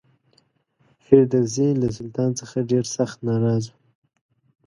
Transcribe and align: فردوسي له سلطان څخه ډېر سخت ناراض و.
فردوسي 1.03 1.67
له 1.81 1.87
سلطان 1.97 2.31
څخه 2.39 2.57
ډېر 2.71 2.85
سخت 2.97 3.17
ناراض 3.27 3.63
و. 3.69 3.73